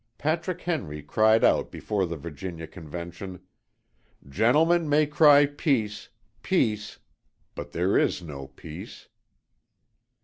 [0.17, 3.39] Patrick Henry cried out before the Virginia Convention:
[4.27, 6.09] "Gentlemen may cry peace,
[6.41, 6.97] peace,
[7.53, 9.09] but there is no peace."